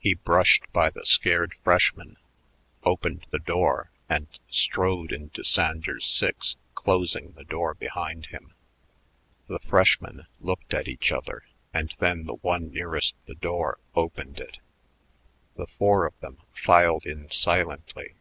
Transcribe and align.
He 0.00 0.14
brushed 0.14 0.64
by 0.72 0.90
the 0.90 1.06
scared 1.06 1.54
freshmen, 1.62 2.16
opened 2.82 3.24
the 3.30 3.38
door, 3.38 3.92
and 4.08 4.26
strode 4.48 5.12
into 5.12 5.44
Sanders 5.44 6.06
6, 6.06 6.56
closing 6.74 7.30
the 7.34 7.44
door 7.44 7.74
behind 7.74 8.26
him. 8.34 8.52
The 9.46 9.60
freshmen 9.60 10.26
looked 10.40 10.74
at 10.74 10.88
each 10.88 11.12
other, 11.12 11.44
and 11.72 11.94
then 12.00 12.24
the 12.26 12.34
one 12.34 12.72
nearest 12.72 13.14
the 13.26 13.36
door 13.36 13.78
opened 13.94 14.40
it. 14.40 14.58
The 15.56 15.68
four 15.68 16.04
of 16.04 16.18
them 16.18 16.38
filed 16.52 17.06
in 17.06 17.30
silently. 17.30 18.14